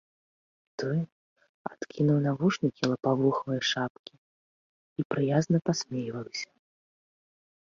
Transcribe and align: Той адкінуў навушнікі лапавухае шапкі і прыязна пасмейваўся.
Той 0.83 0.97
адкінуў 1.71 2.17
навушнікі 2.27 2.83
лапавухае 2.91 3.59
шапкі 3.73 4.13
і 4.19 5.01
прыязна 5.13 5.57
пасмейваўся. 5.69 6.49